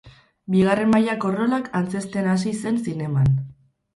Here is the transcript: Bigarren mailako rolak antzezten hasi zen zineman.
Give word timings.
Bigarren 0.53 0.89
mailako 0.93 1.33
rolak 1.35 1.69
antzezten 1.81 2.31
hasi 2.31 2.57
zen 2.65 2.83
zineman. 2.89 3.29